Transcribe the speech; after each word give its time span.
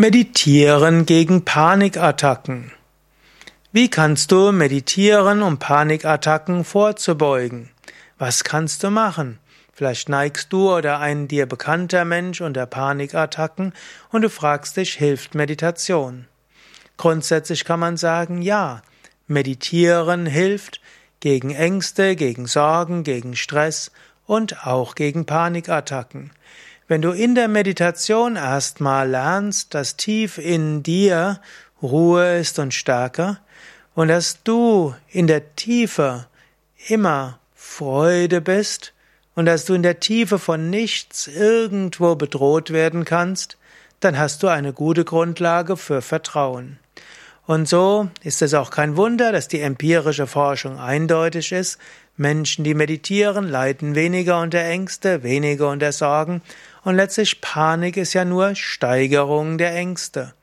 Meditieren 0.00 1.06
gegen 1.06 1.44
Panikattacken. 1.44 2.70
Wie 3.72 3.90
kannst 3.90 4.30
du 4.30 4.52
meditieren, 4.52 5.42
um 5.42 5.58
Panikattacken 5.58 6.62
vorzubeugen? 6.62 7.70
Was 8.16 8.44
kannst 8.44 8.84
du 8.84 8.90
machen? 8.90 9.40
Vielleicht 9.72 10.08
neigst 10.08 10.52
du 10.52 10.72
oder 10.72 11.00
ein 11.00 11.26
dir 11.26 11.46
bekannter 11.46 12.04
Mensch 12.04 12.40
unter 12.40 12.66
Panikattacken 12.66 13.72
und 14.12 14.22
du 14.22 14.30
fragst 14.30 14.76
dich, 14.76 14.94
hilft 14.94 15.34
Meditation? 15.34 16.26
Grundsätzlich 16.96 17.64
kann 17.64 17.80
man 17.80 17.96
sagen, 17.96 18.40
ja, 18.40 18.82
meditieren 19.26 20.26
hilft 20.26 20.80
gegen 21.18 21.50
Ängste, 21.50 22.14
gegen 22.14 22.46
Sorgen, 22.46 23.02
gegen 23.02 23.34
Stress 23.34 23.90
und 24.26 24.64
auch 24.64 24.94
gegen 24.94 25.26
Panikattacken. 25.26 26.30
Wenn 26.88 27.02
du 27.02 27.10
in 27.10 27.34
der 27.34 27.48
Meditation 27.48 28.36
erstmal 28.36 29.10
lernst, 29.10 29.74
dass 29.74 29.98
tief 29.98 30.38
in 30.38 30.82
dir 30.82 31.38
Ruhe 31.82 32.38
ist 32.38 32.58
und 32.58 32.72
Stärke 32.72 33.36
und 33.94 34.08
dass 34.08 34.42
du 34.42 34.94
in 35.10 35.26
der 35.26 35.54
Tiefe 35.54 36.26
immer 36.88 37.40
Freude 37.54 38.40
bist 38.40 38.94
und 39.34 39.44
dass 39.44 39.66
du 39.66 39.74
in 39.74 39.82
der 39.82 40.00
Tiefe 40.00 40.38
von 40.38 40.70
nichts 40.70 41.26
irgendwo 41.26 42.14
bedroht 42.14 42.70
werden 42.70 43.04
kannst, 43.04 43.58
dann 44.00 44.18
hast 44.18 44.42
du 44.42 44.48
eine 44.48 44.72
gute 44.72 45.04
Grundlage 45.04 45.76
für 45.76 46.00
Vertrauen. 46.00 46.78
Und 47.48 47.66
so 47.66 48.10
ist 48.22 48.42
es 48.42 48.52
auch 48.52 48.70
kein 48.70 48.98
Wunder, 48.98 49.32
dass 49.32 49.48
die 49.48 49.62
empirische 49.62 50.26
Forschung 50.26 50.78
eindeutig 50.78 51.52
ist, 51.52 51.78
Menschen, 52.18 52.62
die 52.62 52.74
meditieren, 52.74 53.48
leiden 53.48 53.94
weniger 53.94 54.42
unter 54.42 54.58
Ängste, 54.58 55.22
weniger 55.22 55.70
unter 55.70 55.92
Sorgen 55.92 56.42
und 56.84 56.96
letztlich 56.96 57.40
Panik 57.40 57.96
ist 57.96 58.12
ja 58.12 58.26
nur 58.26 58.54
Steigerung 58.54 59.56
der 59.56 59.74
Ängste. 59.74 60.34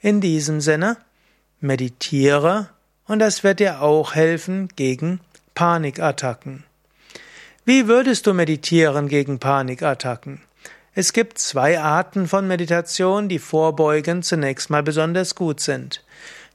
In 0.00 0.22
diesem 0.22 0.62
Sinne, 0.62 0.96
meditiere 1.60 2.70
und 3.06 3.18
das 3.18 3.44
wird 3.44 3.60
dir 3.60 3.82
auch 3.82 4.14
helfen 4.14 4.70
gegen 4.74 5.20
Panikattacken. 5.54 6.64
Wie 7.66 7.88
würdest 7.88 8.26
du 8.26 8.32
meditieren 8.32 9.08
gegen 9.08 9.38
Panikattacken? 9.38 10.40
Es 10.94 11.14
gibt 11.14 11.38
zwei 11.38 11.80
Arten 11.80 12.28
von 12.28 12.46
Meditation, 12.46 13.30
die 13.30 13.38
vorbeugend 13.38 14.26
zunächst 14.26 14.68
mal 14.68 14.82
besonders 14.82 15.34
gut 15.34 15.58
sind. 15.60 16.04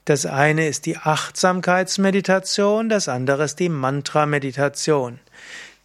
Das 0.05 0.27
eine 0.27 0.67
ist 0.67 0.85
die 0.85 0.95
Achtsamkeitsmeditation, 0.95 2.87
das 2.87 3.09
andere 3.09 3.45
ist 3.45 3.59
die 3.59 3.69
Mantra-Meditation. 3.69 5.19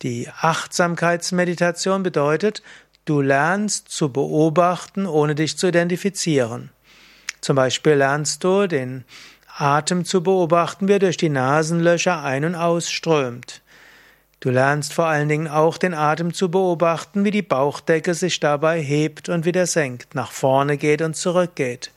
Die 0.02 0.28
Achtsamkeitsmeditation 0.28 2.02
bedeutet, 2.02 2.62
du 3.06 3.22
lernst 3.22 3.88
zu 3.88 4.12
beobachten, 4.12 5.06
ohne 5.06 5.34
dich 5.34 5.56
zu 5.56 5.68
identifizieren. 5.68 6.68
Zum 7.40 7.56
Beispiel 7.56 7.94
lernst 7.94 8.44
du 8.44 8.66
den 8.66 9.04
Atem 9.56 10.04
zu 10.04 10.22
beobachten, 10.22 10.88
wie 10.88 10.92
er 10.92 10.98
durch 10.98 11.16
die 11.16 11.30
Nasenlöcher 11.30 12.22
ein- 12.22 12.44
und 12.44 12.54
ausströmt. 12.54 13.62
Du 14.42 14.50
lernst 14.50 14.92
vor 14.92 15.06
allen 15.06 15.28
Dingen 15.28 15.46
auch 15.46 15.78
den 15.78 15.94
Atem 15.94 16.34
zu 16.34 16.50
beobachten, 16.50 17.24
wie 17.24 17.30
die 17.30 17.42
Bauchdecke 17.42 18.12
sich 18.12 18.40
dabei 18.40 18.80
hebt 18.82 19.28
und 19.28 19.44
wieder 19.44 19.68
senkt, 19.68 20.16
nach 20.16 20.32
vorne 20.32 20.78
geht 20.78 21.00
und 21.00 21.14
zurückgeht. 21.14 21.92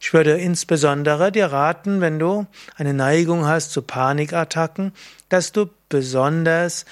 Ich 0.00 0.14
würde 0.14 0.38
insbesondere 0.38 1.30
dir 1.30 1.52
raten, 1.52 2.00
wenn 2.00 2.18
du 2.18 2.46
eine 2.76 2.94
Neigung 2.94 3.46
hast 3.46 3.72
zu 3.72 3.82
Panikattacken, 3.82 4.94
dass 5.28 5.52
du 5.52 5.66
besonders 5.90 6.86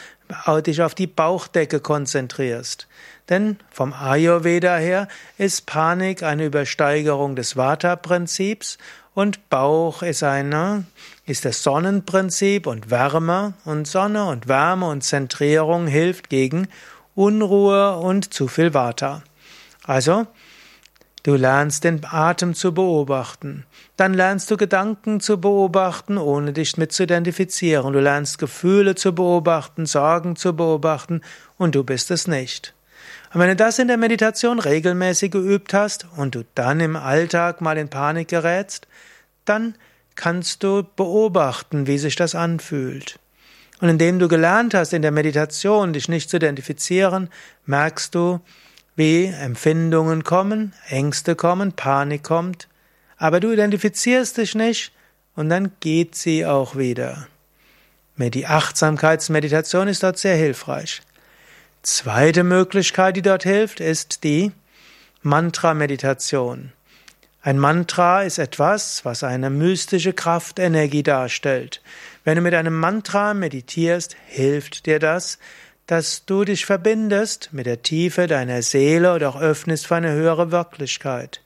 dich 0.66 0.82
auf 0.82 0.94
die 0.94 1.06
Bauchdecke 1.06 1.80
konzentrierst. 1.80 2.86
Denn 3.30 3.56
vom 3.70 3.94
Ayurveda 3.94 4.76
her 4.76 5.08
ist 5.38 5.64
Panik 5.64 6.22
eine 6.22 6.44
Übersteigerung 6.44 7.36
des 7.36 7.56
Vata-Prinzips 7.56 8.76
und 9.20 9.50
Bauch 9.50 10.02
ist 10.02 10.22
eine, 10.22 10.84
ist 11.26 11.44
das 11.44 11.62
Sonnenprinzip 11.62 12.66
und 12.66 12.90
Wärme 12.90 13.52
und 13.66 13.86
Sonne 13.86 14.24
und 14.24 14.48
Wärme 14.48 14.88
und 14.88 15.04
Zentrierung 15.04 15.86
hilft 15.86 16.30
gegen 16.30 16.68
Unruhe 17.14 17.96
und 17.96 18.32
zu 18.32 18.48
viel 18.48 18.72
Vata. 18.72 19.22
Also, 19.84 20.26
Du 21.22 21.34
lernst 21.34 21.84
den 21.84 22.00
Atem 22.10 22.54
zu 22.54 22.72
beobachten. 22.72 23.66
Dann 23.98 24.14
lernst 24.14 24.50
du 24.50 24.56
Gedanken 24.56 25.20
zu 25.20 25.38
beobachten, 25.38 26.16
ohne 26.16 26.54
dich 26.54 26.78
mit 26.78 26.92
zu 26.92 27.02
identifizieren. 27.02 27.92
Du 27.92 28.00
lernst 28.00 28.38
Gefühle 28.38 28.94
zu 28.94 29.14
beobachten, 29.14 29.84
Sorgen 29.84 30.34
zu 30.34 30.56
beobachten 30.56 31.20
und 31.58 31.74
du 31.74 31.84
bist 31.84 32.10
es 32.10 32.26
nicht. 32.26 32.72
Und 33.34 33.40
wenn 33.40 33.48
du 33.48 33.56
das 33.56 33.78
in 33.78 33.88
der 33.88 33.98
Meditation 33.98 34.60
regelmäßig 34.60 35.30
geübt 35.30 35.74
hast 35.74 36.06
und 36.16 36.34
du 36.34 36.44
dann 36.54 36.80
im 36.80 36.96
Alltag 36.96 37.60
mal 37.60 37.76
in 37.76 37.90
Panik 37.90 38.28
gerätst, 38.28 38.88
dann 39.50 39.74
kannst 40.14 40.62
du 40.62 40.82
beobachten, 40.96 41.86
wie 41.86 41.98
sich 41.98 42.16
das 42.16 42.34
anfühlt. 42.34 43.18
Und 43.80 43.88
indem 43.88 44.18
du 44.18 44.28
gelernt 44.28 44.74
hast, 44.74 44.92
in 44.92 45.02
der 45.02 45.10
Meditation 45.10 45.92
dich 45.92 46.08
nicht 46.08 46.30
zu 46.30 46.36
identifizieren, 46.36 47.28
merkst 47.66 48.14
du, 48.14 48.40
wie 48.96 49.26
Empfindungen 49.26 50.24
kommen, 50.24 50.74
Ängste 50.88 51.34
kommen, 51.34 51.72
Panik 51.72 52.22
kommt, 52.22 52.68
aber 53.16 53.40
du 53.40 53.52
identifizierst 53.52 54.36
dich 54.36 54.54
nicht 54.54 54.92
und 55.34 55.48
dann 55.48 55.72
geht 55.80 56.14
sie 56.14 56.44
auch 56.44 56.76
wieder. 56.76 57.26
Die 58.18 58.46
Achtsamkeitsmeditation 58.46 59.88
ist 59.88 60.02
dort 60.02 60.18
sehr 60.18 60.36
hilfreich. 60.36 61.00
Zweite 61.82 62.44
Möglichkeit, 62.44 63.16
die 63.16 63.22
dort 63.22 63.44
hilft, 63.44 63.80
ist 63.80 64.22
die 64.24 64.52
Mantra-Meditation. 65.22 66.72
Ein 67.42 67.58
Mantra 67.58 68.22
ist 68.24 68.36
etwas, 68.36 69.06
was 69.06 69.24
eine 69.24 69.48
mystische 69.48 70.12
Kraftenergie 70.12 71.02
darstellt. 71.02 71.80
Wenn 72.22 72.36
du 72.36 72.42
mit 72.42 72.52
einem 72.52 72.78
Mantra 72.78 73.32
meditierst, 73.32 74.14
hilft 74.26 74.84
dir 74.84 74.98
das, 74.98 75.38
dass 75.86 76.26
du 76.26 76.44
dich 76.44 76.66
verbindest 76.66 77.48
mit 77.52 77.64
der 77.64 77.80
Tiefe 77.80 78.26
deiner 78.26 78.60
Seele 78.60 79.14
oder 79.14 79.30
auch 79.30 79.40
öffnest 79.40 79.86
für 79.86 79.96
eine 79.96 80.12
höhere 80.12 80.50
Wirklichkeit. 80.50 81.40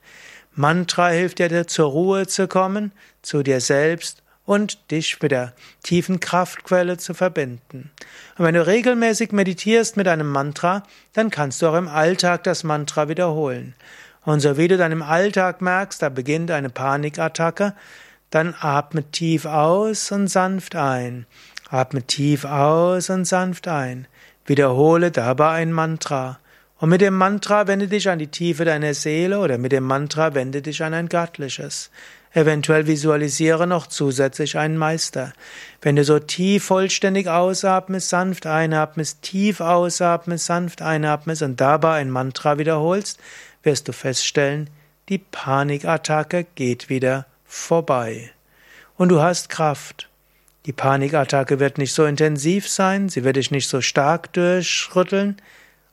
Mantra 0.53 1.07
hilft 1.07 1.39
dir, 1.39 1.65
zur 1.65 1.89
Ruhe 1.89 2.27
zu 2.27 2.49
kommen, 2.49 2.91
zu 3.21 3.41
dir 3.41 3.61
selbst 3.61 4.21
und 4.45 4.91
dich 4.91 5.21
mit 5.21 5.31
der 5.31 5.53
tiefen 5.81 6.19
Kraftquelle 6.19 6.97
zu 6.97 7.13
verbinden. 7.13 7.89
Und 8.37 8.43
wenn 8.43 8.55
du 8.55 8.67
regelmäßig 8.67 9.31
meditierst 9.31 9.95
mit 9.95 10.09
einem 10.09 10.29
Mantra, 10.29 10.83
dann 11.13 11.29
kannst 11.29 11.61
du 11.61 11.67
auch 11.67 11.75
im 11.75 11.87
Alltag 11.87 12.43
das 12.43 12.65
Mantra 12.65 13.07
wiederholen. 13.07 13.75
Und 14.25 14.39
so 14.39 14.57
wie 14.57 14.67
du 14.67 14.77
dann 14.77 14.91
im 14.91 15.03
Alltag 15.03 15.61
merkst, 15.61 16.01
da 16.01 16.09
beginnt 16.09 16.51
eine 16.51 16.69
Panikattacke, 16.69 17.73
dann 18.31 18.55
atme 18.59 19.03
tief 19.11 19.45
aus 19.45 20.11
und 20.11 20.27
sanft 20.27 20.75
ein. 20.75 21.25
Atme 21.69 22.03
tief 22.03 22.43
aus 22.43 23.09
und 23.09 23.25
sanft 23.25 23.67
ein. 23.67 24.07
Wiederhole 24.45 25.11
dabei 25.11 25.51
ein 25.51 25.71
Mantra. 25.71 26.39
Und 26.77 26.89
mit 26.89 27.01
dem 27.01 27.17
Mantra 27.17 27.67
wende 27.67 27.87
dich 27.87 28.09
an 28.09 28.19
die 28.19 28.27
Tiefe 28.27 28.65
deiner 28.65 28.93
Seele 28.93 29.39
oder 29.39 29.57
mit 29.57 29.71
dem 29.71 29.85
Mantra 29.85 30.33
wende 30.33 30.61
dich 30.61 30.83
an 30.83 30.93
ein 30.93 31.07
göttliches. 31.07 31.89
Eventuell 32.33 32.85
visualisiere 32.85 33.65
noch 33.65 33.87
zusätzlich 33.87 34.57
einen 34.57 34.75
Meister. 34.75 35.31
Wenn 35.81 35.95
du 35.95 36.03
so 36.03 36.19
tief 36.19 36.65
vollständig 36.65 37.29
ausatmest, 37.29 38.09
sanft 38.09 38.45
einatmest, 38.45 39.21
tief 39.21 39.61
ausatmest, 39.61 40.45
sanft 40.45 40.81
einatmest 40.81 41.43
und 41.43 41.61
dabei 41.61 41.93
ein 41.93 42.11
Mantra 42.11 42.57
wiederholst, 42.57 43.19
wirst 43.65 43.87
du 43.87 43.91
feststellen, 43.91 44.69
die 45.09 45.17
Panikattacke 45.17 46.45
geht 46.55 46.89
wieder 46.89 47.25
vorbei. 47.45 48.31
Und 48.97 49.09
du 49.09 49.21
hast 49.21 49.49
Kraft. 49.49 50.09
Die 50.65 50.73
Panikattacke 50.73 51.59
wird 51.59 51.77
nicht 51.77 51.93
so 51.93 52.05
intensiv 52.05 52.67
sein, 52.67 53.09
sie 53.09 53.23
wird 53.23 53.35
dich 53.35 53.51
nicht 53.51 53.67
so 53.67 53.81
stark 53.81 54.33
durchrütteln 54.33 55.37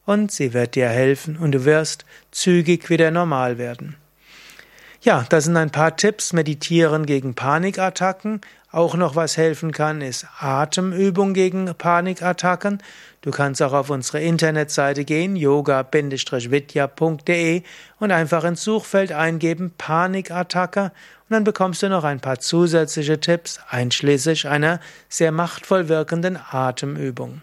und 0.06 0.32
sie 0.32 0.54
wird 0.54 0.74
dir 0.74 0.88
helfen 0.88 1.36
und 1.36 1.52
du 1.52 1.64
wirst 1.64 2.06
zügig 2.30 2.88
wieder 2.88 3.10
normal 3.10 3.58
werden. 3.58 3.96
Ja, 5.04 5.26
das 5.28 5.46
sind 5.46 5.56
ein 5.56 5.70
paar 5.70 5.96
Tipps. 5.96 6.32
Meditieren 6.32 7.06
gegen 7.06 7.34
Panikattacken. 7.34 8.40
Auch 8.70 8.94
noch 8.94 9.16
was 9.16 9.36
helfen 9.36 9.72
kann, 9.72 10.00
ist 10.00 10.28
Atemübung 10.38 11.34
gegen 11.34 11.74
Panikattacken. 11.74 12.80
Du 13.20 13.32
kannst 13.32 13.60
auch 13.62 13.72
auf 13.72 13.90
unsere 13.90 14.20
Internetseite 14.20 15.04
gehen, 15.04 15.34
yoga-vidya.de 15.34 17.62
und 17.98 18.12
einfach 18.12 18.44
ins 18.44 18.62
Suchfeld 18.62 19.10
eingeben 19.10 19.72
Panikattacke 19.76 20.84
und 20.84 20.92
dann 21.30 21.42
bekommst 21.42 21.82
du 21.82 21.88
noch 21.88 22.04
ein 22.04 22.20
paar 22.20 22.38
zusätzliche 22.38 23.18
Tipps, 23.18 23.58
einschließlich 23.68 24.46
einer 24.46 24.78
sehr 25.08 25.32
machtvoll 25.32 25.88
wirkenden 25.88 26.38
Atemübung. 26.50 27.42